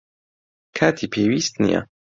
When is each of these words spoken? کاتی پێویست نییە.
کاتی 0.77 1.05
پێویست 1.13 1.53
نییە. 1.63 1.81